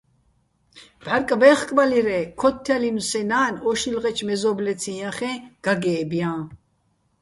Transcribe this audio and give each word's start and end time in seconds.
ბჺარკბე́ხბალირ-ე́, 1.03 2.23
ქოთთჲალინო̆ 2.39 3.05
სეჼ 3.09 3.21
ნა́ნ 3.29 3.53
ო 3.69 3.71
შილღეჩო̆ 3.79 4.25
მეზო́ბლეციჼ 4.27 4.91
ჲახე́ჼ 4.99 5.33
გაგე́ბ 5.65 6.11
ჲაჼ. 6.19 6.33